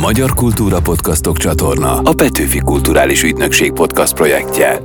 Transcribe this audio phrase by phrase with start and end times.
[0.00, 4.80] Magyar Kultúra Podcastok csatorna a Petőfi Kulturális Ügynökség podcast projektje.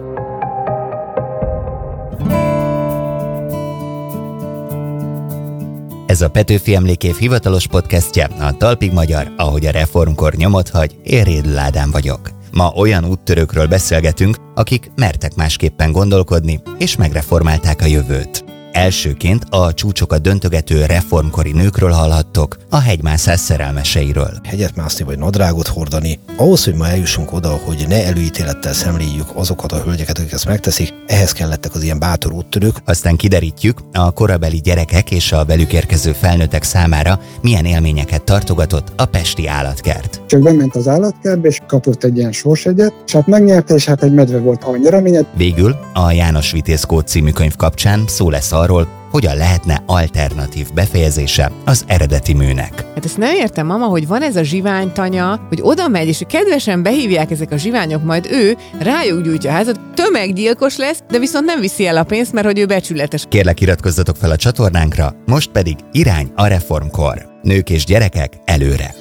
[6.06, 11.24] Ez a Petőfi Emlékév hivatalos podcastje, a Talpig Magyar, ahogy a reformkor nyomot hagy, én
[11.24, 12.30] Rédl Ádám vagyok.
[12.52, 18.51] Ma olyan úttörőkről beszélgetünk, akik mertek másképpen gondolkodni, és megreformálták a jövőt.
[18.72, 24.40] Elsőként a csúcsokat döntögető reformkori nőkről hallhattok, a hegymászás szerelmeseiről.
[24.44, 29.72] Hegyet mászni vagy nadrágot hordani, ahhoz, hogy ma eljussunk oda, hogy ne előítélettel szemléljük azokat
[29.72, 32.76] a hölgyeket, akik ezt megteszik, ehhez kellettek az ilyen bátor úttörők.
[32.86, 39.06] Aztán kiderítjük, a korabeli gyerekek és a velük érkező felnőttek számára milyen élményeket tartogatott a
[39.06, 40.22] Pesti állatkert.
[40.28, 44.14] Csak bement az állatkertbe, és kapott egy ilyen sorsegyet, és hát megnyerte, és hát egy
[44.14, 45.26] medve volt a nyereményet.
[45.34, 51.52] Végül a János Vitéz Kód című könyv kapcsán szó lesz arról, hogyan lehetne alternatív befejezése
[51.66, 52.86] az eredeti műnek.
[52.96, 56.84] Hát ezt nem értem, mama, hogy van ez a zsiványtanya, hogy oda megy, és kedvesen
[56.84, 61.60] behívják ezek a zsiványok, majd ő rájuk gyújtja a házat, tömeggyilkos lesz, de viszont nem
[61.60, 63.26] viszi el a pénzt, mert hogy ő becsületes.
[63.30, 67.30] Kérlek iratkozzatok fel a csatornánkra, most pedig irány a reformkor.
[67.42, 68.96] Nők és gyerekek előre!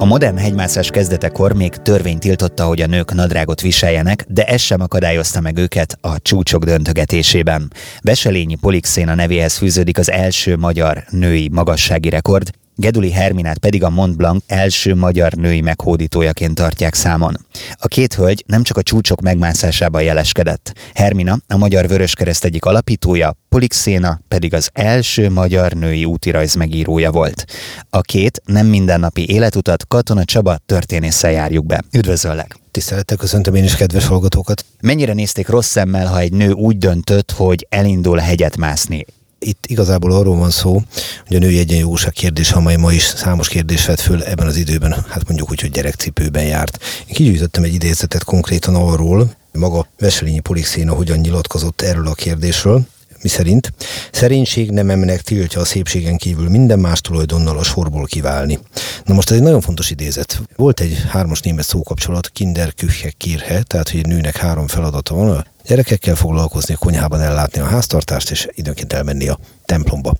[0.00, 4.80] A modern hegymászás kezdetekor még törvény tiltotta, hogy a nők nadrágot viseljenek, de ez sem
[4.80, 7.72] akadályozta meg őket a csúcsok döntögetésében.
[8.00, 14.16] Veselényi Polixéna nevéhez fűződik az első magyar női magassági rekord, Geduli Herminát pedig a Mont
[14.16, 17.36] Blanc első magyar női meghódítójaként tartják számon.
[17.72, 20.72] A két hölgy nem csak a csúcsok megmászásában jeleskedett.
[20.94, 27.44] Hermina a Magyar Vöröskereszt egyik alapítója, Polixéna pedig az első magyar női útirajz megírója volt.
[27.90, 31.82] A két nem mindennapi életutat Katona Csaba történésszel járjuk be.
[31.92, 32.58] Üdvözöllek!
[32.70, 34.64] Tisztelettel köszöntöm én is kedves hallgatókat.
[34.80, 39.06] Mennyire nézték rossz szemmel, ha egy nő úgy döntött, hogy elindul hegyet mászni?
[39.38, 40.82] Itt igazából arról van szó,
[41.26, 44.92] hogy a női egyenjogúság kérdés, amely ma is számos kérdés vett föl ebben az időben,
[45.08, 46.78] hát mondjuk úgy, hogy gyerekcipőben járt.
[47.06, 52.86] Én kigyűjtöttem egy idézetet konkrétan arról, maga Veselényi Polixéna hogyan nyilatkozott erről a kérdésről,
[53.22, 53.72] miszerint
[54.12, 58.58] szerénység nememnek tiltja a szépségen kívül minden más tulajdonnal a sorból kiválni.
[59.04, 60.42] Na most ez egy nagyon fontos idézet.
[60.56, 65.46] Volt egy hármas német szókapcsolat, kinder, küche, kirhe, tehát hogy egy nőnek három feladata van,
[65.64, 70.14] gyerekekkel foglalkozni, a konyhában ellátni a háztartást, és időnként elmenni a templomba.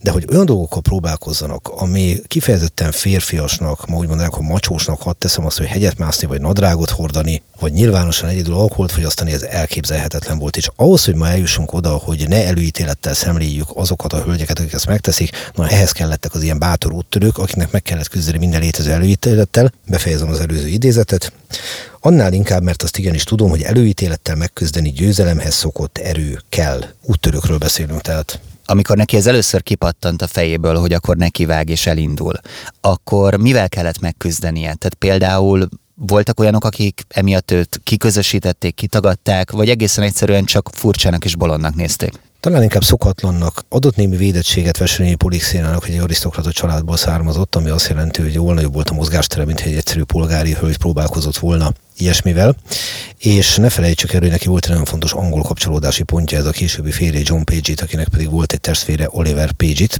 [0.00, 5.46] De hogy olyan dolgokkal próbálkozzanak, ami kifejezetten férfiasnak, ma úgy mondanák, hogy macsósnak hadd teszem
[5.46, 10.56] azt, hogy hegyet mászni, vagy nadrágot hordani, vagy nyilvánosan egyedül alkoholt fogyasztani, ez elképzelhetetlen volt.
[10.56, 14.86] És ahhoz, hogy ma eljussunk oda, hogy ne előítélettel szemléljük azokat a hölgyeket, akik ezt
[14.86, 19.72] megteszik, na ehhez kellettek az ilyen bátor úttörők, akiknek meg kellett küzdeni minden létező előítélettel.
[19.86, 21.32] Befejezem az előző idézetet.
[22.00, 26.84] Annál inkább, mert azt igenis tudom, hogy előítélettel megküzdeni győzelemhez szokott erő kell.
[27.02, 31.86] Úttörőkről beszélünk tehát amikor neki ez először kipattant a fejéből, hogy akkor neki vág és
[31.86, 32.32] elindul,
[32.80, 34.74] akkor mivel kellett megküzdenie?
[34.74, 41.36] Tehát például voltak olyanok, akik emiatt őt kiközösítették, kitagadták, vagy egészen egyszerűen csak furcsának és
[41.36, 42.12] bolondnak nézték?
[42.40, 47.88] talán inkább szokatlannak adott némi védettséget Veselényi Polixénának, hogy egy arisztokrata családból származott, ami azt
[47.88, 52.56] jelenti, hogy jóval nagyobb volt a mozgástere, mint egy egyszerű polgári hölgy próbálkozott volna ilyesmivel,
[53.18, 56.50] és ne felejtsük el, hogy neki volt egy nagyon fontos angol kapcsolódási pontja, ez a
[56.50, 59.96] későbbi férje John Page-it, akinek pedig volt egy testvére Oliver Page-it,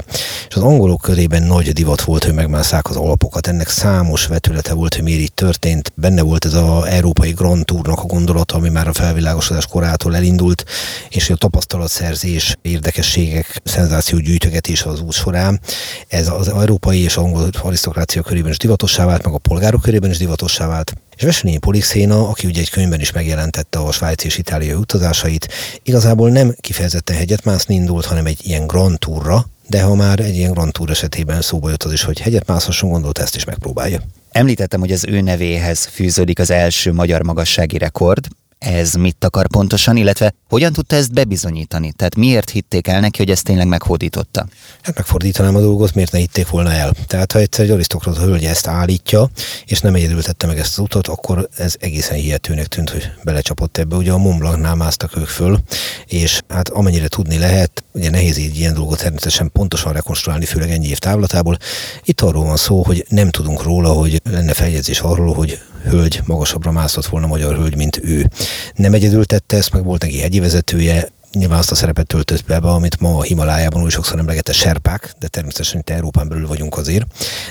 [0.48, 3.46] és az angolok körében nagy divat volt, hogy megmásszák az alapokat.
[3.46, 5.92] Ennek számos vetülete volt, hogy miért így történt.
[5.94, 10.64] Benne volt ez az európai Grand Tournak a gondolata, ami már a felvilágosodás korától elindult,
[11.08, 15.60] és a tapasztalatszerzés, érdekességek, szenzáció gyűjtögetés az út során.
[16.08, 20.18] Ez az európai és angol arisztokrácia körében is divatossá vált, meg a polgárok körében is
[20.18, 20.92] divatossá vált.
[21.16, 25.48] És Veselényi Polixéna, aki ugye egy könyvben is megjelentette a svájci és itáliai utazásait,
[25.82, 30.36] igazából nem kifejezetten hegyet mászni indult, hanem egy ilyen Grand Tourra, de ha már egy
[30.36, 34.00] ilyen Grand Tour esetében szóba jött az is, hogy hegyet mászhasson, gondolt ezt is megpróbálja.
[34.30, 38.26] Említettem, hogy az ő nevéhez fűződik az első magyar magassági rekord,
[38.66, 41.92] ez mit akar pontosan, illetve hogyan tudta ezt bebizonyítani?
[41.92, 44.46] Tehát miért hitték el neki, hogy ezt tényleg meghódította?
[44.82, 46.94] Hát megfordítanám a dolgot, miért ne hitték volna el?
[47.06, 49.30] Tehát ha egyszer egy arisztokrata hölgy ezt állítja,
[49.66, 53.76] és nem egyedül tette meg ezt az utat, akkor ez egészen hihetőnek tűnt, hogy belecsapott
[53.76, 53.96] ebbe.
[53.96, 55.58] Ugye a Mont Blancnál másztak ők föl,
[56.06, 60.88] és hát amennyire tudni lehet, ugye nehéz így ilyen dolgot természetesen pontosan rekonstruálni, főleg ennyi
[60.88, 61.56] év távlatából.
[62.04, 66.72] Itt arról van szó, hogy nem tudunk róla, hogy lenne feljegyzés arról, hogy hölgy magasabbra
[66.72, 68.30] mászott volna magyar hölgy, mint ő.
[68.74, 72.56] Nem egyedül tette ezt, meg volt neki hegyi vezetője, nyilván azt a szerepet töltött be,
[72.56, 77.06] amit ma a Himalájában úgy sokszor emlegette serpák, de természetesen itt Európán belül vagyunk azért.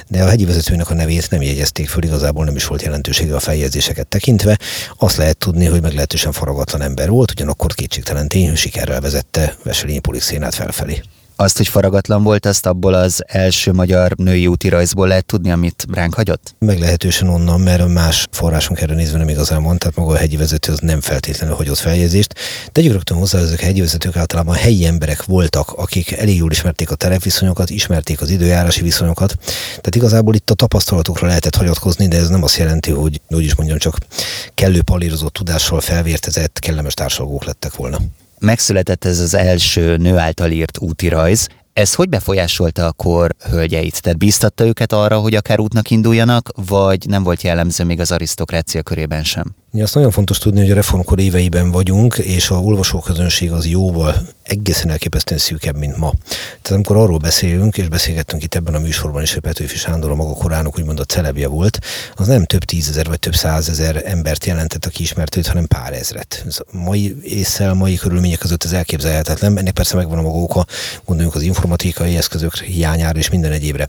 [0.07, 3.39] De a hegyi vezetőnek a nevét nem jegyezték föl, igazából nem is volt jelentősége a
[3.39, 4.59] feljegyzéseket tekintve.
[4.97, 9.99] Azt lehet tudni, hogy meglehetősen faragatlan ember volt, ugyanakkor kétségtelen tény, hogy sikerrel vezette Veselényi
[9.99, 11.01] Polixénát felfelé.
[11.37, 15.85] Azt, hogy faragatlan volt, azt abból az első magyar női úti rajzból lehet tudni, amit
[15.93, 16.55] ránk hagyott?
[16.59, 20.71] Meglehetősen onnan, mert más forrásunk erre nézve nem igazán van, tehát maga a hegyi vezető
[20.71, 22.35] az nem feltétlenül hagyott feljegyzést.
[22.71, 26.91] Tegyük rögtön hozzá, ezek a hegyi vezetők általában helyi emberek voltak, akik elég jól ismerték
[26.91, 29.35] a terepviszonyokat, ismerték az időjárási viszonyokat.
[29.65, 33.55] Tehát igazából itt a tapasztalatokra lehetett hagyatkozni, de ez nem azt jelenti, hogy úgy is
[33.55, 33.97] mondjam, csak
[34.53, 37.97] kellő palírozott tudással felvértezett, kellemes társalgók lettek volna.
[38.39, 41.47] Megszületett ez az első nő által írt útirajz.
[41.73, 44.01] Ez hogy befolyásolta a kor hölgyeit?
[44.01, 48.83] Tehát bíztatta őket arra, hogy akár útnak induljanak, vagy nem volt jellemző még az arisztokrácia
[48.83, 49.55] körében sem?
[49.75, 54.15] Ja, azt nagyon fontos tudni, hogy a reformkor éveiben vagyunk, és a olvasóközönség az jóval
[54.43, 56.13] egészen elképesztően szűkebb, mint ma.
[56.61, 60.15] Tehát amikor arról beszélünk, és beszélgettünk itt ebben a műsorban is, hogy Petőfi Sándor a
[60.15, 61.79] maga korának úgymond a celebje volt,
[62.15, 66.43] az nem több tízezer vagy több százezer embert jelentett, aki ismert őt, hanem pár ezret.
[66.47, 69.57] Ez mai észsel, mai körülmények között ez elképzelhetetlen.
[69.57, 70.65] Ennek persze megvan a maga oka,
[71.05, 73.87] gondoljunk az informatikai eszközök hiányára és minden egyébre.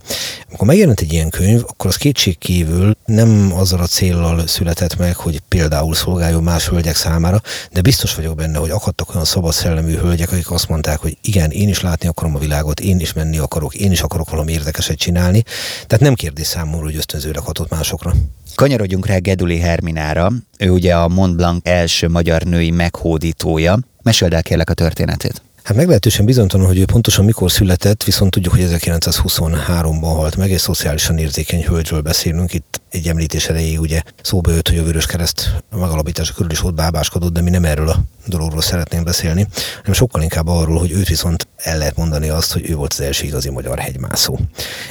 [0.48, 5.40] Amikor megjelent egy ilyen könyv, akkor az kétségkívül nem azzal a céllal született meg, hogy
[5.48, 7.40] például szolgáljon más hölgyek számára,
[7.72, 11.50] de biztos vagyok benne, hogy akadtak olyan szabad szellemű hölgyek, akik azt mondták, hogy igen,
[11.50, 14.98] én is látni akarom a világot, én is menni akarok, én is akarok valami érdekeset
[14.98, 15.42] csinálni.
[15.86, 18.12] Tehát nem kérdés számomra, hogy ösztönzőleg hatott másokra.
[18.54, 20.32] Kanyarodjunk rá Geduli Herminára.
[20.58, 23.78] Ő ugye a Mont Blanc első magyar női meghódítója.
[24.02, 25.45] Meséld el kérlek a történetét.
[25.66, 30.58] Hát meglehetősen bizonytalan, hogy ő pontosan mikor született, viszont tudjuk, hogy 1923-ban halt meg, egy
[30.58, 32.54] szociálisan érzékeny hölgyről beszélünk.
[32.54, 36.74] Itt egy említés erejéig ugye szóba jött, hogy a Vörös Kereszt megalapítása körül is ott
[36.74, 37.96] bábáskodott, de mi nem erről a
[38.26, 39.46] dologról szeretnénk beszélni,
[39.76, 43.00] hanem sokkal inkább arról, hogy őt viszont el lehet mondani azt, hogy ő volt az
[43.00, 44.38] első igazi magyar hegymászó.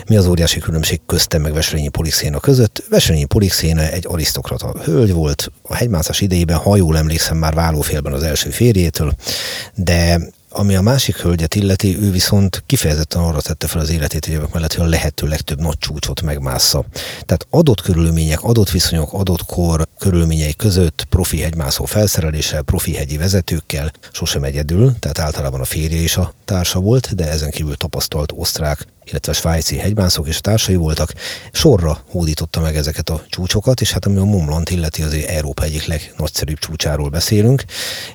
[0.08, 2.84] Mi az óriási különbség köztem meg Veselényi Polixéna között?
[2.90, 8.24] Veselényi Polixéna egy arisztokrata hölgy volt, a hegymászás idejében, ha jól emlékszem, már válófélben az
[8.24, 9.14] első férjétől,
[9.76, 10.20] de
[10.58, 14.74] ami a másik hölgyet illeti, ő viszont kifejezetten arra tette fel az életét évek mellett,
[14.74, 16.86] hogy a lehető legtöbb nagy csúcsot megmásza.
[17.12, 23.92] Tehát adott körülmények, adott viszonyok, adott kor körülményei között profi hegymászó felszereléssel, profi hegyi vezetőkkel,
[24.12, 28.88] sosem egyedül, tehát általában a férje is a társa volt, de ezen kívül tapasztalt osztrák
[29.06, 31.14] illetve a svájci hegymászók és társai voltak,
[31.52, 35.86] sorra hódította meg ezeket a csúcsokat, és hát ami a Mont illeti, az Európa egyik
[35.86, 37.64] legnagyszerűbb csúcsáról beszélünk,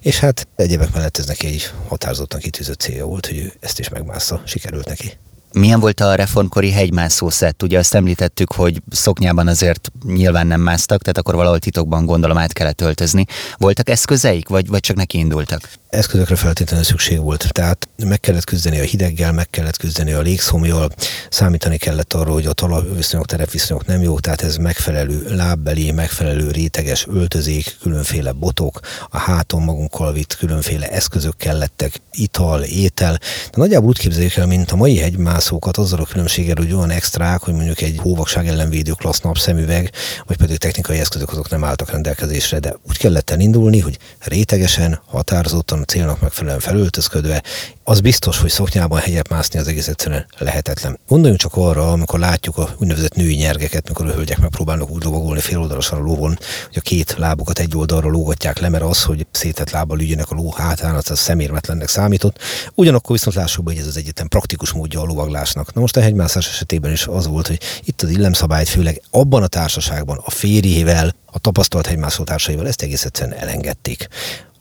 [0.00, 3.88] és hát egyébek mellett ez neki egy határozottan kitűzött célja volt, hogy ő ezt is
[3.88, 5.18] megmásza, sikerült neki.
[5.52, 7.62] Milyen volt a reformkori hegymászó szett?
[7.62, 12.52] Ugye azt említettük, hogy szoknyában azért nyilván nem másztak, tehát akkor valahol titokban gondolom át
[12.52, 13.24] kellett öltözni.
[13.56, 15.70] Voltak eszközeik, vagy, vagy csak neki indultak?
[15.90, 17.52] eszközökre feltétlenül szükség volt.
[17.52, 20.90] Tehát meg kellett küzdeni a hideggel, meg kellett küzdeni a légszomjal,
[21.30, 27.06] számítani kellett arra, hogy a talajviszonyok, terepviszonyok nem jók, tehát ez megfelelő lábbeli, megfelelő réteges
[27.12, 28.80] öltözék, különféle botok,
[29.10, 33.12] a háton magunkkal vitt különféle eszközök kellettek, ital, étel.
[33.50, 35.00] De nagyjából úgy képzeljük el, mint a mai
[35.40, 39.90] hegymászókat, azzal a különbséggel, hogy olyan extrák, hogy mondjuk egy hóvakság ellenvédő klassz napszemüveg,
[40.26, 45.80] vagy pedig technikai eszközök azok nem álltak rendelkezésre, de úgy kellett elindulni, hogy rétegesen, határozottan
[45.80, 47.42] a célnak megfelelően felöltözködve,
[47.90, 50.98] az biztos, hogy szoknyában hegyet mászni az egész egyszerűen lehetetlen.
[51.08, 55.40] Gondoljunk csak arra, amikor látjuk a úgynevezett női nyergeket, mikor a hölgyek megpróbálnak úgy lovagolni
[55.40, 59.70] féloldalasan a lóvon, hogy a két lábukat egy oldalra lógatják le, mert az, hogy szétett
[59.70, 62.38] lábbal ügyenek a ló hátán, az szemérmetlennek számított.
[62.74, 65.74] Ugyanakkor viszont lássuk hogy ez az egyetlen praktikus módja a lovaglásnak.
[65.74, 69.46] Na most a hegymászás esetében is az volt, hogy itt az illemszabályt főleg abban a
[69.46, 74.08] társaságban, a férjével, a tapasztalt hegymászó társaival ezt egész egyszerűen elengedték.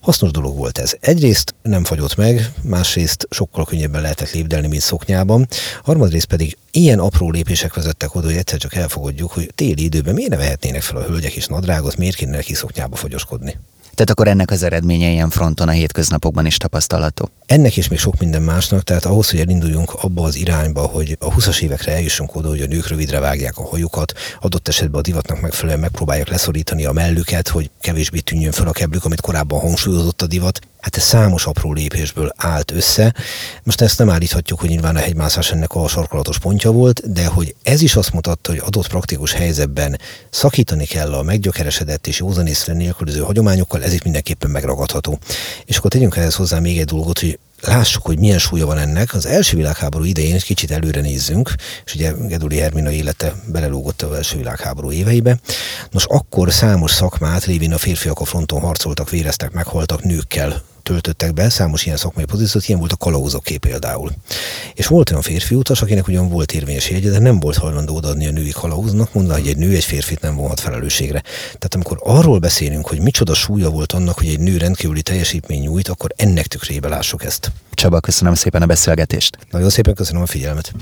[0.10, 0.94] Hasznos dolog volt ez.
[1.00, 5.48] Egyrészt nem fagyott meg, másrészt sokkal könnyebben lehetett lépdelni, mint szoknyában,
[5.84, 10.30] harmadrészt pedig ilyen apró lépések vezettek oda, hogy egyszer csak elfogadjuk, hogy téli időben miért
[10.30, 13.58] ne vehetnének fel a hölgyek is nadrágot, miért kéne neki szoknyába fogyoskodni.
[14.00, 17.30] Tehát akkor ennek az eredménye ilyen fronton a hétköznapokban is tapasztalható.
[17.46, 21.34] Ennek is még sok minden másnak, tehát ahhoz, hogy elinduljunk abba az irányba, hogy a
[21.34, 25.42] 20-as évekre eljussunk oda, hogy a nők rövidre vágják a hajukat, adott esetben a divatnak
[25.42, 30.28] megfelelően megpróbálják leszorítani a mellüket, hogy kevésbé tűnjön fel a keblük, amit korábban hangsúlyozott a
[30.28, 30.60] divat.
[30.82, 33.14] Hát ez számos apró lépésből állt össze.
[33.64, 37.56] Most ezt nem állíthatjuk, hogy nyilván a hegymászás ennek a sarkalatos pontja volt, de hogy
[37.64, 43.20] ez is azt mutatta, hogy adott praktikus helyzetben szakítani kell a meggyökeresedett és józanészre nélkülöző
[43.20, 45.20] hagyományokkal, ez itt mindenképpen megragadható.
[45.66, 49.14] És akkor tegyünk ehhez hozzá még egy dolgot, hogy lássuk, hogy milyen súlya van ennek.
[49.14, 51.54] Az első világháború idején egy kicsit előre nézzünk,
[51.86, 55.40] és ugye Geduli Hermina élete belelógott az első világháború éveibe.
[55.92, 61.50] Nos, akkor számos szakmát, lévén a férfiak a fronton harcoltak, véreztek, meghaltak, nőkkel töltöttek be,
[61.50, 64.12] számos ilyen szakmai pozíciót, ilyen volt a kalauzoké például.
[64.74, 68.28] És volt olyan férfi utas, akinek ugyan volt érvényes jegye, de nem volt hajlandó odaadni
[68.28, 71.22] a női kalauznak, mondta, hogy egy nő egy férfit nem vonhat felelősségre.
[71.46, 75.88] Tehát amikor arról beszélünk, hogy micsoda súlya volt annak, hogy egy nő rendkívüli teljesítmény nyújt,
[75.88, 77.52] akkor ennek tükrébe lássuk ezt.
[77.74, 79.38] Csaba, köszönöm szépen a beszélgetést.
[79.52, 80.74] Nagyon szépen köszönöm a figyelmet.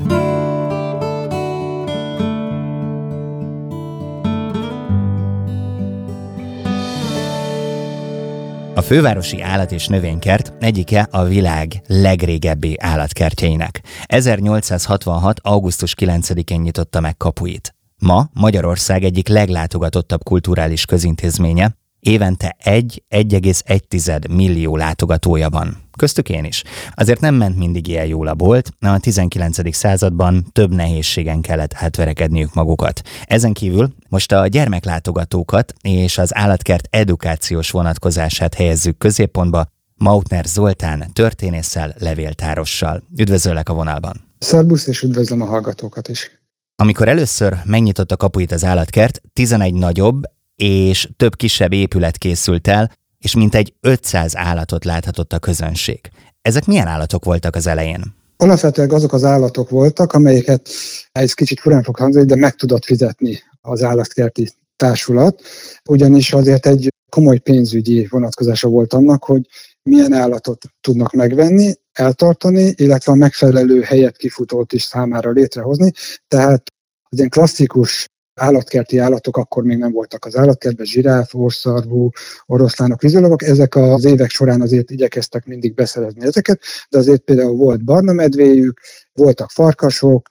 [8.77, 13.81] A fővárosi állat- és növénykert egyike a világ legrégebbi állatkertjeinek.
[14.05, 15.39] 1866.
[15.43, 17.75] augusztus 9-én nyitotta meg kapuit.
[17.98, 25.87] Ma Magyarország egyik leglátogatottabb kulturális közintézménye, évente 1-1,1 millió látogatója van.
[25.98, 26.63] Köztük én is.
[26.94, 29.75] Azért nem ment mindig ilyen jól a bolt, a 19.
[29.75, 33.01] században több nehézségen kellett átverekedniük magukat.
[33.25, 41.96] Ezen kívül most a gyermeklátogatókat és az állatkert edukációs vonatkozását helyezzük középpontba, Mautner Zoltán történésszel,
[42.00, 43.04] levéltárossal.
[43.18, 44.27] Üdvözöllek a vonalban!
[44.39, 46.32] Szerbusz, és üdvözlöm a hallgatókat is!
[46.75, 50.24] Amikor először megnyitotta kapuit az állatkert, 11 nagyobb
[50.56, 56.00] és több kisebb épület készült el, és mintegy 500 állatot láthatott a közönség.
[56.41, 58.15] Ezek milyen állatok voltak az elején?
[58.38, 60.69] Alapvetően azok az állatok voltak, amelyeket,
[61.12, 65.41] ez kicsit furán fog hangzani, de meg tudott fizetni az állatkerti társulat,
[65.89, 69.41] ugyanis azért egy komoly pénzügyi vonatkozása volt annak, hogy
[69.83, 75.91] milyen állatot tudnak megvenni, eltartani, illetve a megfelelő helyet kifutót is számára létrehozni.
[76.27, 76.63] Tehát
[77.09, 78.07] az ilyen klasszikus
[78.39, 82.10] állatkerti állatok akkor még nem voltak az állatkertben, zsiráf, orszarvú,
[82.46, 83.44] oroszlánok, vízilagok.
[83.44, 88.79] Ezek az évek során azért igyekeztek mindig beszerezni ezeket, de azért például volt barna medvéjük,
[89.13, 90.27] voltak farkasok,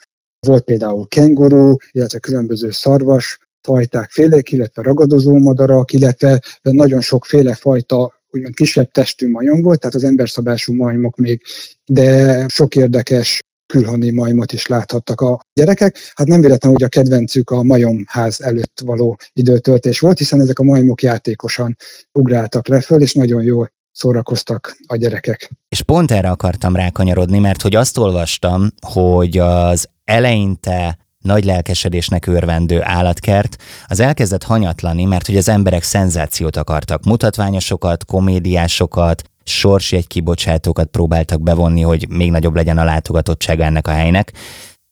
[0.47, 8.15] volt például kenguru, illetve különböző szarvas fajták, félék, illetve ragadozó madarak, illetve nagyon sokféle fajta
[8.31, 11.43] úgymond kisebb testű majom volt, tehát az emberszabású majmok még,
[11.85, 15.99] de sok érdekes külhoni majmot is láthattak a gyerekek.
[16.15, 20.63] Hát nem véletlen, hogy a kedvencük a majomház előtt való időtöltés volt, hiszen ezek a
[20.63, 21.77] majmok játékosan
[22.13, 25.51] ugráltak le föl, és nagyon jól szórakoztak a gyerekek.
[25.69, 32.83] És pont erre akartam rákanyarodni, mert hogy azt olvastam, hogy az eleinte nagy lelkesedésnek örvendő
[32.83, 33.57] állatkert,
[33.87, 41.43] az elkezdett hanyatlani, mert hogy az emberek szenzációt akartak, mutatványosokat, komédiásokat, sorsi egy kibocsátókat próbáltak
[41.43, 44.33] bevonni, hogy még nagyobb legyen a látogatottsága ennek a helynek.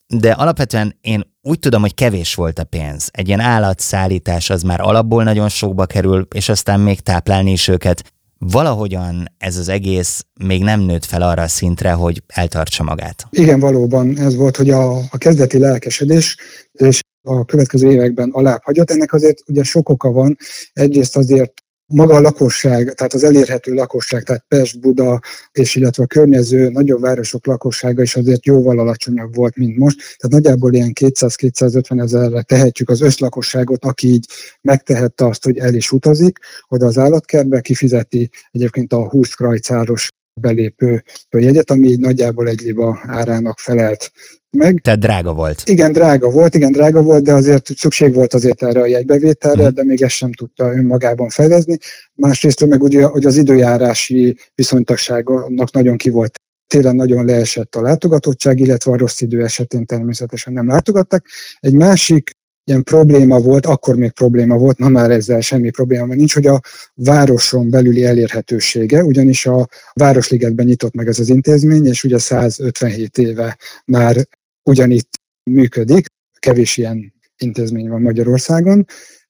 [0.06, 3.08] De alapvetően én úgy tudom, hogy kevés volt a pénz.
[3.12, 8.13] Egy ilyen állatszállítás az már alapból nagyon sokba kerül, és aztán még táplálni is őket.
[8.50, 13.26] Valahogyan ez az egész még nem nőtt fel arra a szintre, hogy eltartsa magát.
[13.30, 16.36] Igen, valóban ez volt, hogy a, a kezdeti lelkesedés
[16.72, 18.90] és a következő években alább hagyott.
[18.90, 20.36] Ennek azért ugye sok oka van.
[20.72, 25.20] Egyrészt azért maga a lakosság, tehát az elérhető lakosság, tehát Pest, Buda
[25.52, 29.98] és illetve a környező nagyobb városok lakossága is azért jóval alacsonyabb volt, mint most.
[29.98, 34.26] Tehát nagyjából ilyen 200-250 ezerre tehetjük az összlakosságot, aki így
[34.60, 36.38] megtehette azt, hogy el is utazik,
[36.68, 40.08] oda az állatkertbe kifizeti egyébként a 20 krajcáros
[40.40, 44.12] belépő jegyet, ami nagyjából egy liba árának felelt
[44.50, 44.80] meg.
[44.80, 45.62] Tehát drága volt.
[45.64, 49.74] Igen, drága volt, igen, drága volt, de azért szükség volt azért erre a jegybevételre, mm.
[49.74, 51.78] de még ezt sem tudta önmagában fedezni.
[52.14, 56.34] Másrészt meg ugye, hogy az időjárási viszonytagságnak nagyon ki volt
[56.66, 61.26] télen nagyon leesett a látogatottság, illetve a rossz idő esetén természetesen nem látogattak.
[61.60, 62.30] Egy másik
[62.64, 66.61] ilyen probléma volt, akkor még probléma volt, ma már ezzel semmi probléma nincs, hogy a
[66.94, 73.59] városon belüli elérhetősége, ugyanis a Városligetben nyitott meg ez az intézmény, és ugye 157 éve
[73.85, 74.28] már
[74.62, 75.09] ugyanitt
[75.50, 76.06] működik,
[76.38, 78.87] kevés ilyen intézmény van Magyarországon,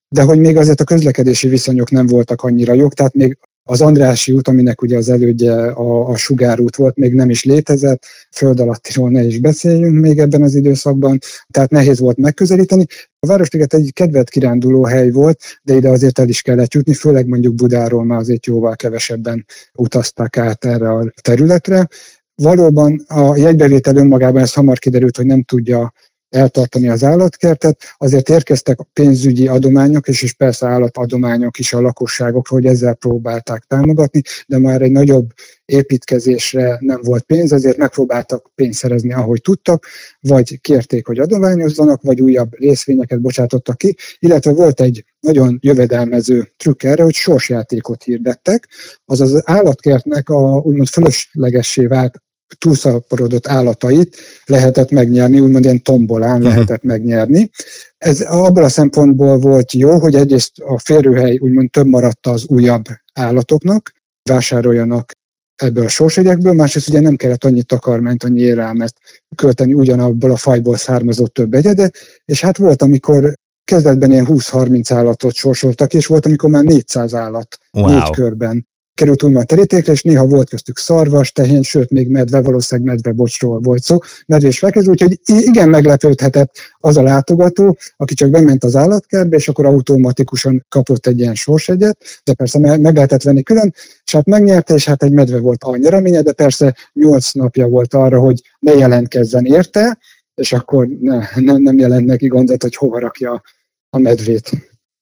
[0.08, 4.32] de hogy még azért a közlekedési viszonyok nem voltak annyira jók, tehát még az Andrási
[4.32, 9.10] út, aminek ugye az elődje a, a sugárút volt, még nem is létezett, föld alattiról
[9.10, 11.18] ne is beszéljünk még ebben az időszakban,
[11.50, 12.86] tehát nehéz volt megközelíteni.
[13.18, 17.26] A Városliget egy kedvelt kiránduló hely volt, de ide azért el is kellett jutni, főleg
[17.26, 21.88] mondjuk Budáról már azért jóval kevesebben utaztak át erre a területre.
[22.34, 25.92] Valóban a jegybevétel önmagában ez hamar kiderült, hogy nem tudja
[26.34, 32.70] eltartani az állatkertet, azért érkeztek pénzügyi adományok, és, és persze állatadományok is a lakosságokról, hogy
[32.70, 35.30] ezzel próbálták támogatni, de már egy nagyobb
[35.64, 39.86] építkezésre nem volt pénz, ezért megpróbáltak pénzt szerezni, ahogy tudtak,
[40.20, 46.82] vagy kérték, hogy adományozzanak, vagy újabb részvényeket bocsátottak ki, illetve volt egy nagyon jövedelmező trükk
[46.82, 48.68] erre, hogy sorsjátékot hirdettek,
[49.04, 52.22] azaz az állatkertnek a úgymond fölöslegessé vált
[52.58, 56.48] túlszaporodott állatait lehetett megnyerni, úgymond ilyen tombolán uh-huh.
[56.48, 57.50] lehetett megnyerni.
[57.98, 62.84] Ez abban a szempontból volt jó, hogy egyrészt a férőhely úgymond több maradt az újabb
[63.12, 63.92] állatoknak,
[64.22, 65.12] vásároljanak
[65.56, 68.94] ebből a sorsegyekből, másrészt ugye nem kellett annyi takarmányt, annyi élelmet
[69.36, 73.34] költeni ugyanabból a fajból származó több egyedet, és hát volt, amikor
[73.64, 77.88] kezdetben ilyen 20-30 állatot sorsoltak, és volt, amikor már 400 állat wow.
[77.88, 82.90] négy körben került úgymond terítékre, és néha volt köztük szarvas, tehén, sőt, még medve, valószínűleg
[82.90, 88.30] medve bocsról volt szó, medve és fekező, úgyhogy igen meglepődhetett az a látogató, aki csak
[88.30, 93.42] bement az állatkertbe, és akkor automatikusan kapott egy ilyen sorsegyet, de persze meg lehetett venni
[93.42, 93.74] külön,
[94.04, 97.94] és hát megnyerte, és hát egy medve volt a nyereménye, de persze nyolc napja volt
[97.94, 99.98] arra, hogy ne jelentkezzen érte,
[100.34, 103.42] és akkor ne, nem, nem jelent neki gondot, hogy hova rakja
[103.90, 104.50] a medvét.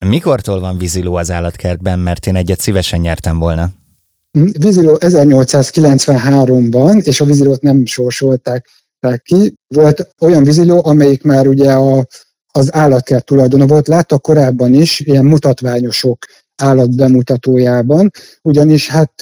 [0.07, 3.71] Mikortól van víziló az állatkertben, mert én egyet szívesen nyertem volna?
[4.39, 8.69] Víziló 1893-ban, és a vízilót nem sorsolták
[9.23, 9.55] ki.
[9.67, 12.07] Volt olyan víziló, amelyik már ugye a,
[12.53, 13.89] az állatkert tulajdona volt.
[13.89, 16.27] Láttak korábban is ilyen mutatványosok
[16.63, 18.11] állatbemutatójában,
[18.43, 19.13] ugyanis hát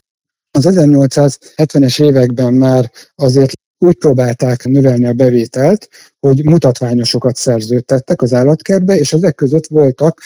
[0.50, 5.88] az 1870-es években már azért úgy próbálták növelni a bevételt,
[6.20, 10.20] hogy mutatványosokat szerződtettek az állatkertbe, és ezek között voltak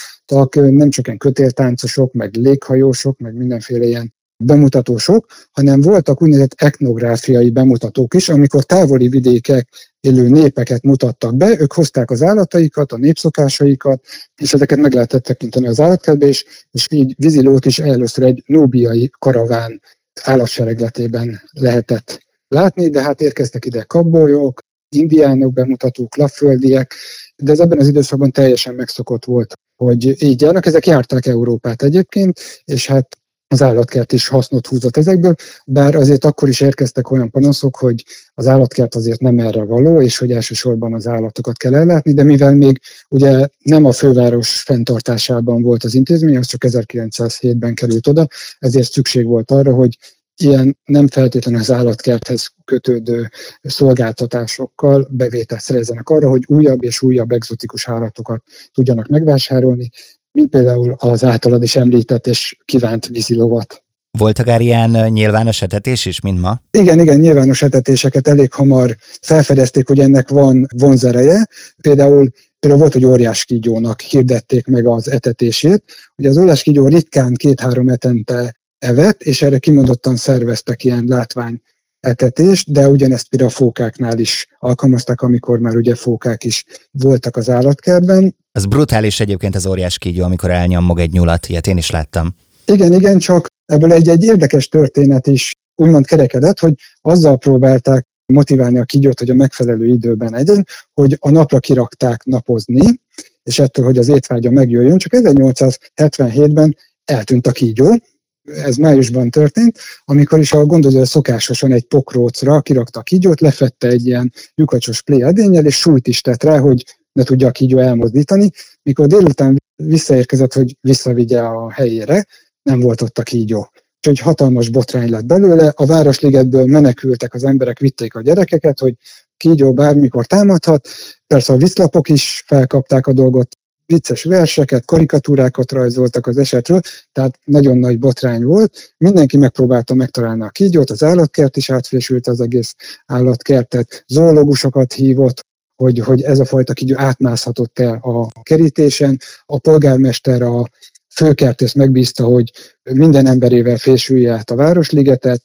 [0.52, 4.14] nem csak ilyen kötéltáncosok, meg léghajósok, meg mindenféle ilyen
[4.44, 9.68] bemutatósok, hanem voltak úgynevezett etnográfiai bemutatók is, amikor távoli vidékek
[10.00, 14.04] élő népeket mutattak be, ők hozták az állataikat, a népszokásaikat,
[14.42, 19.10] és ezeket meg lehetett tekinteni az állatkertbe, és, és így vízilót is először egy nóbiai
[19.18, 19.80] karaván
[20.22, 26.94] állatseregletében lehetett látni, de hát érkeztek ide kabolyok, indiánok bemutatók, lapföldiek,
[27.36, 30.66] de ez ebben az időszakban teljesen megszokott volt, hogy így járnak.
[30.66, 35.34] Ezek járták Európát egyébként, és hát az állatkert is hasznot húzott ezekből,
[35.66, 40.18] bár azért akkor is érkeztek olyan panaszok, hogy az állatkert azért nem erre való, és
[40.18, 45.84] hogy elsősorban az állatokat kell ellátni, de mivel még ugye nem a főváros fenntartásában volt
[45.84, 48.26] az intézmény, az csak 1907-ben került oda,
[48.58, 49.98] ezért szükség volt arra, hogy
[50.36, 53.30] ilyen nem feltétlenül az állatkerthez kötődő
[53.62, 59.90] szolgáltatásokkal bevételt szerezzenek arra, hogy újabb és újabb egzotikus állatokat tudjanak megvásárolni,
[60.34, 63.84] mint például az általad is említett és kívánt vízilovat.
[64.18, 66.60] Volt akár ilyen nyilvános etetés is, mint ma?
[66.70, 71.48] Igen, igen, nyilvános etetéseket elég hamar felfedezték, hogy ennek van vonzereje.
[71.80, 75.84] Például Például volt, hogy óriás kígyónak hirdették meg az etetését.
[76.16, 81.60] Ugye az óriás kígyó ritkán két-három etente evett, és erre kimondottan szerveztek ilyen látvány
[82.04, 87.50] etetést, de ugyanezt például a fókáknál is alkalmazták, amikor már ugye fókák is voltak az
[87.50, 88.36] állatkertben.
[88.52, 92.34] Az brutális egyébként az óriás kígyó, amikor elnyomog egy nyulat, ilyet én is láttam.
[92.66, 98.78] Igen, igen, csak ebből egy, egy érdekes történet is úgymond kerekedett, hogy azzal próbálták motiválni
[98.78, 103.00] a kígyót, hogy a megfelelő időben egyen, hogy a napra kirakták napozni,
[103.42, 107.96] és ettől, hogy az étvágya megjöjjön, csak 1877-ben eltűnt a kígyó,
[108.44, 114.06] ez májusban történt, amikor is a gondozó szokásosan egy pokrócra kirakta a kígyót, lefette egy
[114.06, 118.50] ilyen lyukacsos pléadénnyel, és súlyt is tett rá, hogy ne tudja a kígyó elmozdítani.
[118.82, 122.26] Mikor délután visszaérkezett, hogy visszavigye a helyére,
[122.62, 123.70] nem volt ott a kígyó.
[123.96, 128.94] Úgyhogy hatalmas botrány lett belőle, a Városligetből menekültek az emberek, vitték a gyerekeket, hogy
[129.36, 130.88] kígyó bármikor támadhat.
[131.26, 136.80] Persze a viszlapok is felkapták a dolgot, vicces verseket, karikatúrákat rajzoltak az esetről,
[137.12, 138.94] tehát nagyon nagy botrány volt.
[138.98, 142.74] Mindenki megpróbálta megtalálni a kígyót, az állatkert is átfésült az egész
[143.06, 145.40] állatkertet, zoológusokat hívott,
[145.76, 149.20] hogy, hogy ez a fajta kígyó átmászhatott-e a kerítésen.
[149.46, 150.68] A polgármester a
[151.14, 152.50] főkertész megbízta, hogy
[152.82, 155.42] minden emberével fésülje át a Városligetet,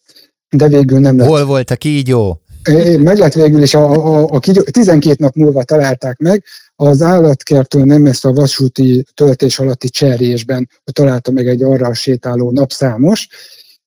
[0.49, 1.27] de végül nem lett.
[1.27, 2.41] Hol volt a kígyó?
[2.99, 6.43] Meg lett végül, és a, a, a kígyó 12 nap múlva találták meg,
[6.81, 13.27] az állatkertől nem messze a vasúti töltés alatti cserésben találta meg egy arra sétáló napszámos,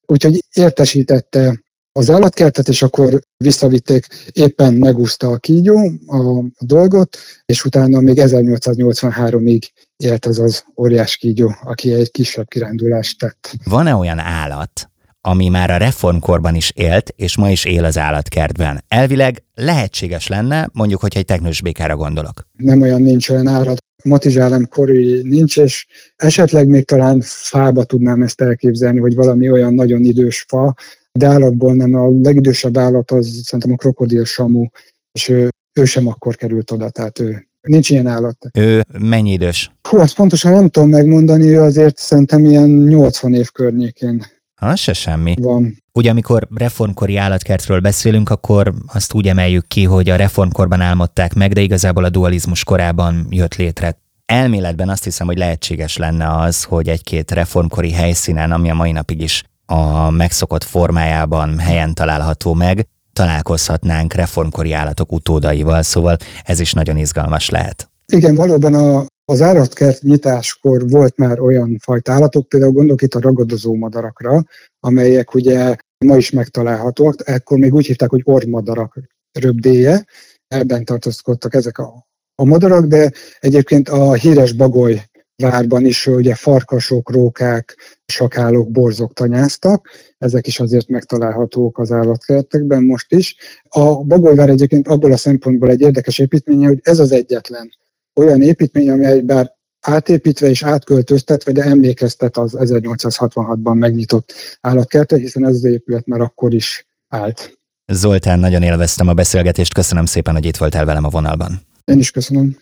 [0.07, 5.76] úgyhogy értesítette az állatkertet, és akkor visszavitték, éppen megúszta a kígyó
[6.07, 9.62] a dolgot, és utána még 1883-ig
[9.96, 13.55] élt az az óriás kígyó, aki egy kisebb kirándulást tett.
[13.64, 14.90] Van-e olyan állat,
[15.24, 18.85] ami már a reformkorban is élt, és ma is él az állatkertben.
[18.88, 22.46] Elvileg lehetséges lenne, mondjuk, hogyha egy teknős békára gondolok.
[22.56, 23.78] Nem olyan nincs olyan állat.
[24.04, 30.02] Matizsálem kori nincs, és esetleg még talán fába tudnám ezt elképzelni, vagy valami olyan nagyon
[30.02, 30.74] idős fa,
[31.12, 31.94] de állatból nem.
[31.94, 34.66] A legidősebb állat az szerintem a krokodil samu,
[35.12, 35.48] és ő,
[35.80, 38.37] ő sem akkor került oda, tehát ő Nincs ilyen állat.
[38.52, 39.70] Ő mennyi idős?
[39.88, 44.24] Hú, azt pontosan nem tudom megmondani, ő azért szerintem ilyen 80 év környékén
[44.62, 45.35] az se semmi.
[45.40, 45.83] Van.
[45.92, 51.53] Ugye amikor reformkori állatkertről beszélünk, akkor azt úgy emeljük ki, hogy a reformkorban álmodták meg,
[51.53, 54.01] de igazából a dualizmus korában jött létre.
[54.25, 59.20] Elméletben azt hiszem, hogy lehetséges lenne az, hogy egy-két reformkori helyszínen, ami a mai napig
[59.20, 66.96] is a megszokott formájában helyen található meg, találkozhatnánk reformkori állatok utódaival, szóval ez is nagyon
[66.96, 67.90] izgalmas lehet.
[68.07, 73.20] Igen, valóban a, az állatkert nyitáskor volt már olyan fajta állatok, például gondolok itt a
[73.20, 74.44] ragadozó madarakra,
[74.80, 78.98] amelyek ugye ma is megtalálhatóak, ekkor még úgy hívták, hogy ormadarak
[79.32, 80.06] röbdéje,
[80.48, 85.02] ebben tartózkodtak ezek a, a madarak, de egyébként a híres bagoly
[85.37, 93.12] várban is ugye farkasok, rókák, sakálok, borzok tanyáztak, ezek is azért megtalálhatók az állatkertekben most
[93.12, 93.37] is.
[93.68, 97.70] A Bagolyvár egyébként abból a szempontból egy érdekes építménye, hogy ez az egyetlen
[98.14, 105.55] olyan építmény, amely bár átépítve és átköltöztetve, de emlékeztet az 1866-ban megnyitott állatkertre, hiszen ez
[105.55, 107.59] az épület már akkor is állt.
[107.87, 111.61] Zoltán, nagyon élveztem a beszélgetést, köszönöm szépen, hogy itt voltál velem a vonalban.
[111.85, 112.57] Én is köszönöm.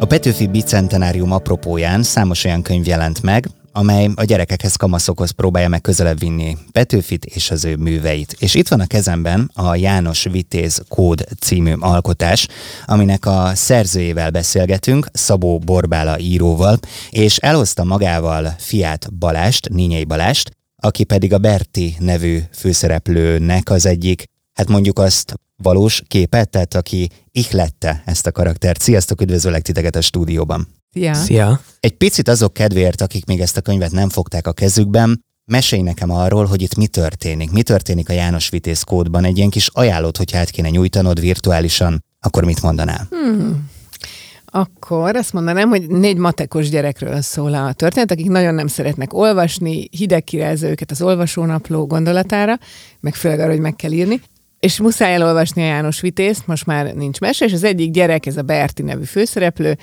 [0.00, 5.80] A Petőfi Bicentenárium apropóján számos olyan könyv jelent meg, amely a gyerekekhez, kamaszokhoz próbálja meg
[5.80, 8.36] közelebb vinni Petőfit és az ő műveit.
[8.38, 12.48] És itt van a kezemben a János Vitéz Kód című alkotás,
[12.86, 16.78] aminek a szerzőjével beszélgetünk, Szabó Borbála íróval,
[17.10, 24.24] és elhozta magával fiát Balást, Ninyei Balást, aki pedig a Berti nevű főszereplőnek az egyik,
[24.54, 28.80] hát mondjuk azt valós képet, tehát aki ihlette ezt a karaktert.
[28.80, 30.68] Sziasztok, üdvözöllek titeket a stúdióban!
[30.92, 31.14] Szia!
[31.14, 31.60] Szia!
[31.80, 36.10] Egy picit azok kedvéért, akik még ezt a könyvet nem fogták a kezükben, mesélj nekem
[36.10, 37.50] arról, hogy itt mi történik.
[37.50, 39.24] Mi történik a János Vitéz kódban?
[39.24, 43.06] Egy ilyen kis ajánlót, hogyha át kéne nyújtanod virtuálisan, akkor mit mondanál?
[43.10, 43.72] Hmm.
[44.46, 49.88] Akkor azt mondanám, hogy négy matekos gyerekről szól a történet, akik nagyon nem szeretnek olvasni,
[49.90, 52.58] hideg kirázza őket az olvasónapló gondolatára,
[53.00, 54.20] meg főleg arra, hogy meg kell írni.
[54.64, 58.36] És muszáj elolvasni a János Vitézt, most már nincs mese, és az egyik gyerek, ez
[58.36, 59.78] a Berti nevű főszereplő,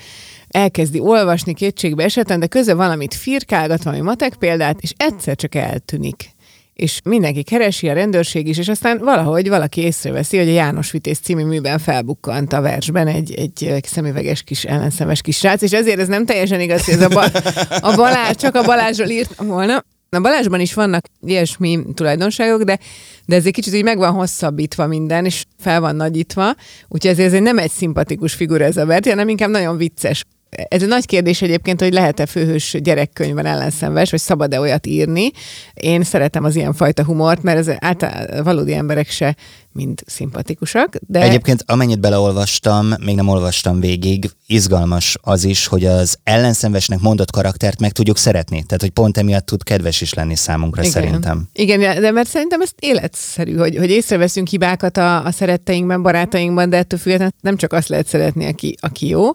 [0.48, 6.30] elkezdi olvasni kétségbe esetlen, de közben valamit firkálgat, valami matek példát, és egyszer csak eltűnik
[6.74, 11.18] és mindenki keresi, a rendőrség is, és aztán valahogy valaki észreveszi, hogy a János Vitéz
[11.18, 16.08] című műben felbukkant a versben egy, egy szemüveges kis ellenszemes kis srác, és ezért ez
[16.08, 17.36] nem teljesen igaz, hogy ez a, ba-
[17.80, 19.84] a Balázs, csak a Balázsról írtam volna.
[20.16, 22.78] A Balázsban is vannak ilyesmi tulajdonságok, de,
[23.26, 26.54] de ez egy kicsit így meg van hosszabbítva minden, és fel van nagyítva,
[26.88, 30.24] úgyhogy ezért ez nem egy szimpatikus figura ez a Berti, hanem inkább nagyon vicces
[30.68, 35.30] ez egy nagy kérdés egyébként, hogy lehet-e főhős gyerekkönyvben ellenszenves, vagy szabad-e olyat írni.
[35.74, 39.36] Én szeretem az ilyen fajta humort, mert ez által valódi emberek se
[39.72, 40.96] mind szimpatikusak.
[41.06, 41.22] De...
[41.22, 47.80] Egyébként amennyit beleolvastam, még nem olvastam végig, izgalmas az is, hogy az ellenszenvesnek mondott karaktert
[47.80, 48.62] meg tudjuk szeretni.
[48.62, 50.92] Tehát, hogy pont emiatt tud kedves is lenni számunkra Igen.
[50.92, 51.48] szerintem.
[51.52, 56.76] Igen, de mert szerintem ez életszerű, hogy, hogy észreveszünk hibákat a, a szeretteinkben, barátainkban, de
[56.76, 59.30] ettől függetlenül nem csak azt lehet szeretni, aki, aki jó,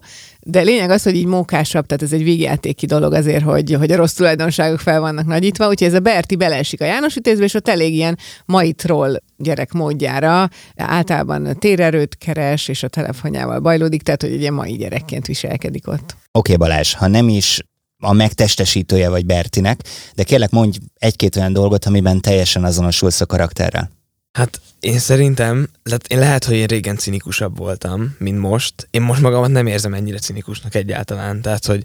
[0.49, 3.95] de lényeg az, hogy így mókásabb, tehát ez egy végjátéki dolog azért, hogy, hogy a
[3.95, 7.67] rossz tulajdonságok fel vannak nagyítva, úgyhogy ez a Berti beleesik a János ütézbe, és ott
[7.67, 14.31] elég ilyen mai troll gyerek módjára általában térerőt keres, és a telefonjával bajlódik, tehát hogy
[14.31, 16.15] egy ilyen mai gyerekként viselkedik ott.
[16.31, 17.61] Oké okay, Balázs, ha nem is
[17.99, 19.79] a megtestesítője vagy Bertinek,
[20.15, 23.96] de kérlek mondj egy-két olyan dolgot, amiben teljesen azonosulsz a karakterrel.
[24.37, 28.87] Hát én szerintem, lehet, én lehet, hogy én régen cinikusabb voltam, mint most.
[28.91, 31.41] Én most magamat nem érzem ennyire cinikusnak egyáltalán.
[31.41, 31.83] Tehát, hogy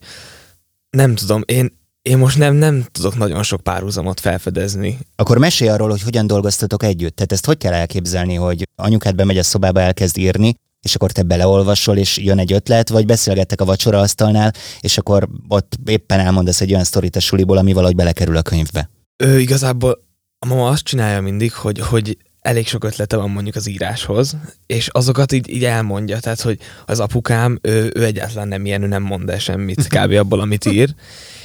[0.90, 4.98] nem tudom, én, én most nem, nem tudok nagyon sok párhuzamot felfedezni.
[5.16, 7.16] Akkor mesélj arról, hogy hogyan dolgoztatok együtt.
[7.16, 11.22] Tehát ezt hogy kell elképzelni, hogy anyukád bemegy a szobába, elkezd írni, és akkor te
[11.22, 16.60] beleolvasol, és jön egy ötlet, vagy beszélgettek a vacsora asztalnál, és akkor ott éppen elmondasz
[16.60, 18.90] egy olyan sztorit a suliból, ami valahogy belekerül a könyvbe.
[19.16, 20.04] Ő igazából
[20.38, 24.88] a mama azt csinálja mindig, hogy, hogy elég sok ötlete van mondjuk az íráshoz, és
[24.88, 29.02] azokat így, így elmondja, tehát hogy az apukám, ő, ő egyáltalán nem ilyen, ő nem
[29.02, 30.12] mond el semmit kb.
[30.12, 30.94] abból, amit ír,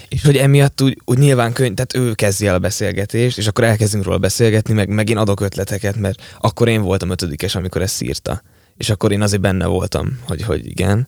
[0.10, 3.64] és hogy emiatt úgy, úgy nyilván könyv, tehát ő kezdi el a beszélgetést, és akkor
[3.64, 8.02] elkezdünk róla beszélgetni, meg, meg én adok ötleteket, mert akkor én voltam ötödikes, amikor ezt
[8.02, 8.42] írta.
[8.78, 11.08] És akkor én azért benne voltam, hogy, hogy igen.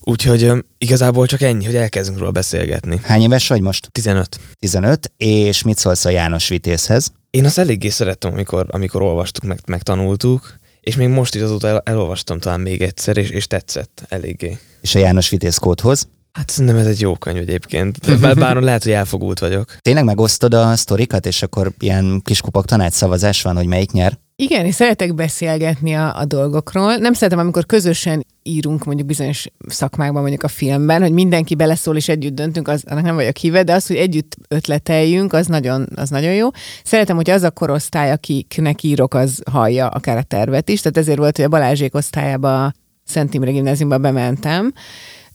[0.00, 3.00] Úgyhogy igazából csak ennyi, hogy elkezdünk róla beszélgetni.
[3.02, 3.88] Hány éves vagy most?
[3.92, 4.40] 15.
[4.58, 7.12] 15, és mit szólsz a János Vitézhez?
[7.36, 11.68] Én azt eléggé szerettem, amikor, amikor olvastuk, meg, meg tanultuk, és még most is azóta
[11.68, 14.58] el, elolvastam talán még egyszer, és, és tetszett eléggé.
[14.80, 16.08] És a János Vitéz kódhoz?
[16.32, 18.20] Hát szerintem ez egy jó könyv egyébként.
[18.20, 19.76] Bár, bár lehet, hogy elfogult vagyok.
[19.80, 24.18] Tényleg megosztod a sztorikat, és akkor ilyen kiskupok tanácsszavazás van, hogy melyik nyer?
[24.38, 26.96] Igen, és szeretek beszélgetni a, a dolgokról.
[26.96, 32.08] Nem szeretem, amikor közösen írunk mondjuk bizonyos szakmákban, mondjuk a filmben, hogy mindenki beleszól és
[32.08, 36.10] együtt döntünk, az, annak nem vagyok híve, de az, hogy együtt ötleteljünk, az nagyon, az
[36.10, 36.48] nagyon jó.
[36.84, 41.18] Szeretem, hogy az a korosztály, akiknek írok, az hallja akár a tervet is, tehát ezért
[41.18, 44.72] volt, hogy a Balázsék osztályában Szent Imre gimnáziumba bementem,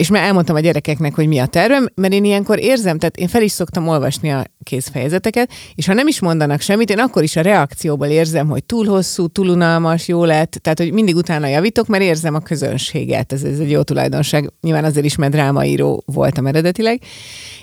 [0.02, 3.28] és már elmondtam a gyerekeknek, hogy mi a tervem, mert én ilyenkor érzem, tehát én
[3.28, 7.36] fel is szoktam olvasni a kézfejezeteket, és ha nem is mondanak semmit, én akkor is
[7.36, 11.88] a reakcióból érzem, hogy túl hosszú, túl unalmas, jó lett, tehát hogy mindig utána javítok,
[11.88, 14.52] mert érzem a közönséget, ez, ez egy jó tulajdonság.
[14.62, 17.02] Nyilván azért is, mert drámaíró voltam eredetileg,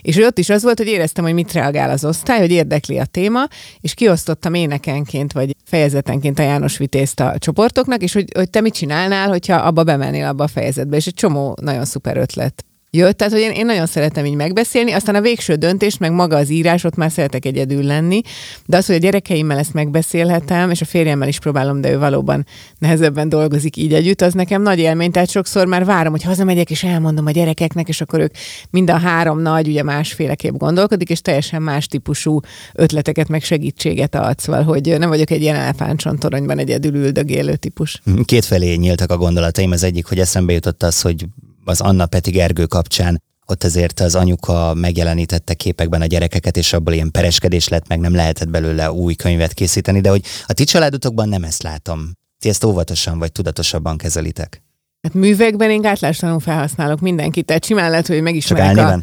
[0.03, 2.99] és hogy ott is az volt, hogy éreztem, hogy mit reagál az osztály, hogy érdekli
[2.99, 3.41] a téma,
[3.81, 8.75] és kiosztottam énekenként, vagy fejezetenként a János Vitézt a csoportoknak, és hogy, hogy te mit
[8.75, 12.63] csinálnál, hogyha abba bemennél abba a fejezetbe, és egy csomó nagyon szuper ötlet.
[12.91, 16.37] Jött, tehát hogy én, én nagyon szeretem így megbeszélni, aztán a végső döntés, meg maga
[16.37, 18.21] az írás, ott már szeretek egyedül lenni,
[18.67, 22.47] de az, hogy a gyerekeimmel ezt megbeszélhetem, és a férjemmel is próbálom, de ő valóban
[22.79, 26.83] nehezebben dolgozik így együtt, az nekem nagy élmény, tehát sokszor már várom, hogy hazamegyek, és
[26.83, 28.35] elmondom a gyerekeknek, és akkor ők
[28.71, 32.41] mind a három nagy, ugye másféleképp gondolkodik, és teljesen más típusú
[32.75, 38.03] ötleteket, meg segítséget ad, szóval, hogy nem vagyok egy ilyen elefántcsontoronyban egyedül üldögélő típus.
[38.25, 41.27] Kétfelé nyíltak a gondolataim, az egyik, hogy eszembe jutott az, hogy
[41.69, 46.93] az Anna Peti Gergő kapcsán ott azért az anyuka megjelenítette képekben a gyerekeket, és abból
[46.93, 51.29] ilyen pereskedés lett, meg nem lehetett belőle új könyvet készíteni, de hogy a ti családotokban
[51.29, 52.13] nem ezt látom.
[52.39, 54.63] Ti ezt óvatosan vagy tudatosabban kezelitek.
[55.03, 59.03] Hát művekben én gátlástalanul felhasználok mindenkit, tehát simán lehet, hogy megismerek a...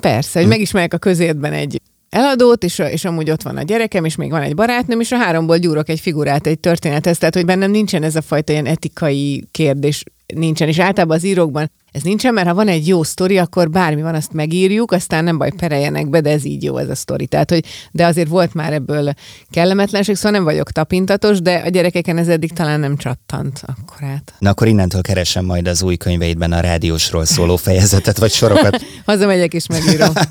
[0.00, 0.48] Persze, hogy hm.
[0.48, 4.42] megismerek a közértben egy eladót, és, és amúgy ott van a gyerekem, és még van
[4.42, 8.16] egy barátnőm, és a háromból gyúrok egy figurát, egy történethez, tehát hogy bennem nincsen ez
[8.16, 12.68] a fajta ilyen etikai kérdés, nincsen, és általában az írókban ez nincsen, mert ha van
[12.68, 16.44] egy jó sztori, akkor bármi van, azt megírjuk, aztán nem baj, pereljenek be, de ez
[16.44, 17.26] így jó ez a sztori.
[17.26, 19.12] Tehát, hogy, de azért volt már ebből
[19.50, 24.32] kellemetlenség, szóval nem vagyok tapintatos, de a gyerekeken ez eddig talán nem csattant akkor át.
[24.38, 28.84] Na akkor innentől keresem majd az új könyveidben a rádiósról szóló fejezetet, vagy sorokat.
[29.04, 30.12] Hazamegyek és megírom.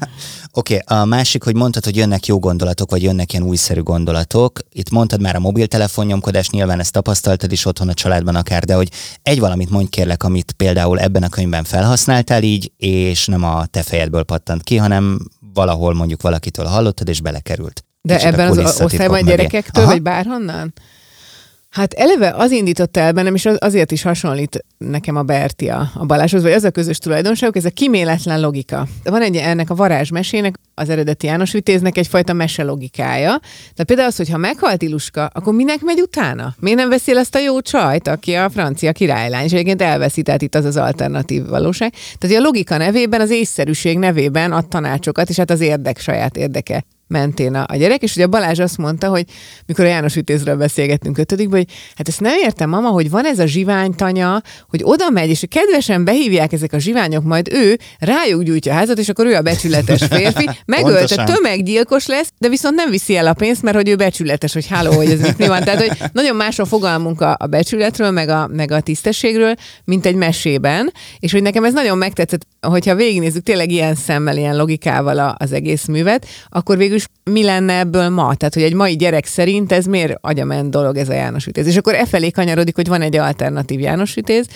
[0.57, 4.59] Oké, okay, a másik, hogy mondtad, hogy jönnek jó gondolatok, vagy jönnek ilyen újszerű gondolatok.
[4.71, 8.73] Itt mondtad már a mobiltelefon nyomkodás, nyilván ezt tapasztaltad is otthon a családban akár, de
[8.73, 8.89] hogy
[9.23, 13.83] egy valamit mondj kérlek, amit például ebben a könyvben felhasználtál így, és nem a te
[13.83, 15.19] fejedből pattant ki, hanem
[15.53, 17.85] valahol mondjuk valakitől hallottad, és belekerült.
[18.01, 19.91] De Kicsit ebben az osztályban gyerekektől, Aha.
[19.91, 20.73] vagy bárhonnan?
[21.77, 26.05] Hát eleve az indította el bennem, és azért is hasonlít nekem a Berti a, a
[26.05, 28.87] Balázshoz, vagy az a közös tulajdonságok, ez a kiméletlen logika.
[29.03, 33.39] Van egy ennek a varázsmesének, az eredeti János Vitéznek egyfajta mese logikája.
[33.49, 36.55] Tehát például az, hogy ha meghalt Iluska, akkor minek megy utána?
[36.59, 40.41] Miért nem veszi azt a jó csajt, aki a francia királylány, és egyébként elveszi, tehát
[40.41, 41.93] itt az az alternatív valóság.
[42.17, 46.83] Tehát a logika nevében, az észszerűség nevében ad tanácsokat, és hát az érdek saját érdeke
[47.07, 49.25] mentén a, a gyerek, és ugye Balázs azt mondta, hogy
[49.65, 53.39] mikor a János Vitézről beszélgettünk ötödikben, hogy hát ezt nem értem, mama, hogy van ez
[53.39, 58.71] a zsiványtanya, hogy oda megy, és kedvesen behívják ezek a zsiványok, majd ő rájuk gyújtja
[58.71, 63.15] a házat, és akkor ő a becsületes férfi, megölte, tömeggyilkos lesz, de viszont nem viszi
[63.15, 65.63] el a pénzt, mert hogy ő becsületes, hogy háló, hogy ez mit mi van.
[65.63, 70.05] Tehát, hogy nagyon más a fogalmunk a, a becsületről, meg a, meg a tisztességről, mint
[70.05, 75.35] egy mesében, és hogy nekem ez nagyon megtetszett, hogyha végignézzük tényleg ilyen szemmel, ilyen logikával
[75.37, 78.35] az egész művet, akkor végül is mi lenne ebből ma?
[78.35, 81.67] Tehát, hogy egy mai gyerek szerint ez miért agyament dolog ez a János Vitéz?
[81.67, 84.47] És akkor e felé kanyarodik, hogy van egy alternatív János Vitéz,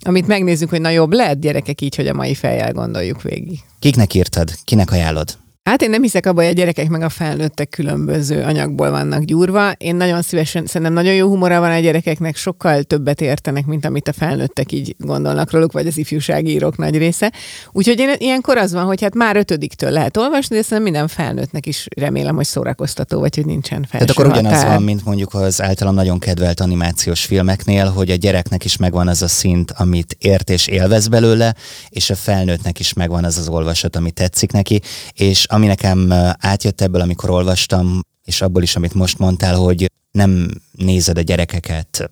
[0.00, 3.58] amit megnézzük, hogy na jobb lehet gyerekek így, hogy a mai fejjel gondoljuk végig.
[3.78, 4.50] Kiknek írtad?
[4.64, 5.36] Kinek ajánlod?
[5.70, 9.72] Hát én nem hiszek abban, hogy a gyerekek meg a felnőttek különböző anyagból vannak gyúrva.
[9.72, 14.08] Én nagyon szívesen, szerintem nagyon jó humora van a gyerekeknek, sokkal többet értenek, mint amit
[14.08, 17.32] a felnőttek így gondolnak róluk, vagy az ifjúsági írók nagy része.
[17.72, 21.66] Úgyhogy én ilyenkor az van, hogy hát már ötödiktől lehet olvasni, de szerintem minden felnőttnek
[21.66, 24.00] is remélem, hogy szórakoztató, vagy hogy nincsen fel.
[24.00, 28.64] Tehát akkor ugyanaz van, mint mondjuk az általam nagyon kedvelt animációs filmeknél, hogy a gyereknek
[28.64, 31.54] is megvan az a szint, amit ért és élvez belőle,
[31.88, 34.80] és a felnőttnek is megvan az az olvasat, ami tetszik neki,
[35.14, 40.48] és ami nekem átjött ebből, amikor olvastam, és abból is, amit most mondtál, hogy nem
[40.72, 42.10] nézed a gyerekeket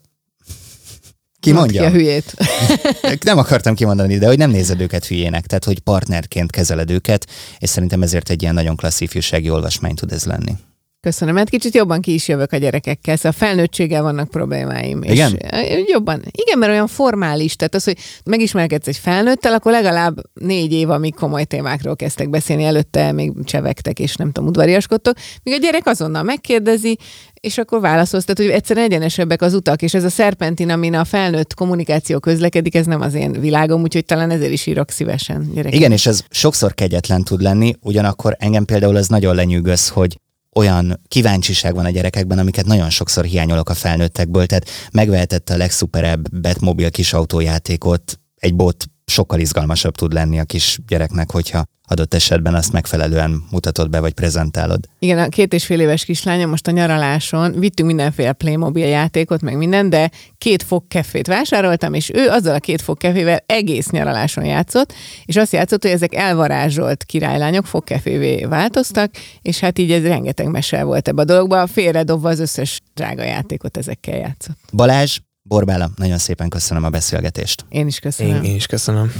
[1.40, 1.84] ki mondja?
[1.84, 2.34] a hülyét.
[3.24, 7.26] nem akartam kimondani, de hogy nem nézed őket hülyének, tehát hogy partnerként kezeled őket,
[7.58, 10.52] és szerintem ezért egy ilyen nagyon klassz ifjúsági olvasmány tud ez lenni.
[11.00, 15.02] Köszönöm, mert kicsit jobban ki is jövök a gyerekekkel, szóval a felnőttséggel vannak problémáim.
[15.02, 15.36] Igen?
[15.36, 16.22] És jobban.
[16.30, 21.14] Igen, mert olyan formális, tehát az, hogy megismerkedsz egy felnőttel, akkor legalább négy év, amíg
[21.14, 26.22] komoly témákról kezdtek beszélni, előtte még csevegtek, és nem tudom, udvariaskodtok, míg a gyerek azonnal
[26.22, 26.98] megkérdezi,
[27.40, 31.04] és akkor válaszolsz, tehát hogy egyszerűen egyenesebbek az utak, és ez a szerpentin, amin a
[31.04, 35.50] felnőtt kommunikáció közlekedik, ez nem az én világom, úgyhogy talán ezért is írok szívesen.
[35.54, 35.78] Gyerekek.
[35.78, 40.18] Igen, és ez sokszor kegyetlen tud lenni, ugyanakkor engem például ez nagyon lenyűgöz, hogy
[40.58, 46.40] olyan kíváncsiság van a gyerekekben, amiket nagyon sokszor hiányolok a felnőttekből, tehát megvehetette a legszuperebb
[46.40, 52.54] Batmobile kis autójátékot egy bot sokkal izgalmasabb tud lenni a kis gyereknek, hogyha adott esetben
[52.54, 54.88] azt megfelelően mutatod be, vagy prezentálod.
[54.98, 59.56] Igen, a két és fél éves kislányom most a nyaraláson vittünk mindenféle Playmobil játékot, meg
[59.56, 64.44] minden, de két fok kefét vásároltam, és ő azzal a két fok kefével egész nyaraláson
[64.44, 64.92] játszott,
[65.24, 69.10] és azt játszott, hogy ezek elvarázsolt királylányok fogkefévé változtak,
[69.42, 73.76] és hát így ez rengeteg mese volt ebbe a dologba, félredobva az összes drága játékot
[73.76, 74.58] ezekkel játszott.
[74.72, 77.64] Balázs, Borbála, nagyon szépen köszönöm a beszélgetést.
[77.68, 78.34] Én is köszönöm.
[78.34, 79.12] Én, én is köszönöm.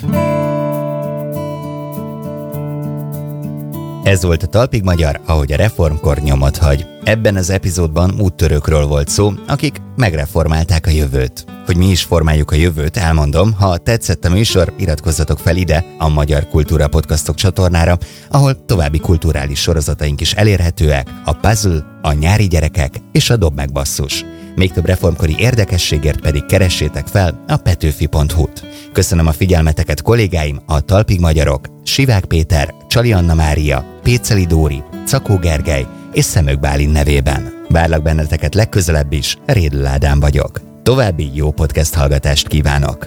[4.04, 6.97] Ez volt a Talpig Magyar, ahogy a reformkor nyomot hagy.
[7.04, 11.44] Ebben az epizódban úttörőkről volt szó, akik megreformálták a jövőt.
[11.66, 16.08] Hogy mi is formáljuk a jövőt, elmondom, ha tetszett a műsor, iratkozzatok fel ide, a
[16.08, 17.98] Magyar Kultúra Podcastok csatornára,
[18.30, 23.72] ahol további kulturális sorozataink is elérhetőek, a Puzzle, a Nyári Gyerekek és a Dob meg
[23.72, 24.24] basszus.
[24.56, 28.66] Még több reformkori érdekességért pedig keressétek fel a petőfi.hu-t.
[28.92, 35.36] Köszönöm a figyelmeteket kollégáim, a Talpig Magyarok, Sivák Péter, Csali Anna Mária, Péceli Dóri, Cakó
[35.36, 37.64] Gergely és Szemök Bálin nevében.
[37.68, 40.60] Várlak benneteket legközelebb is, Rédl Ádám vagyok.
[40.82, 43.06] További jó podcast hallgatást kívánok!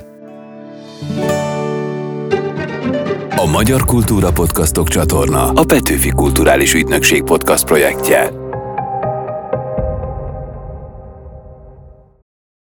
[3.35, 8.50] A Magyar Kultúra Podcastok csatorna a Petőfi Kulturális Ügynökség podcast projektje.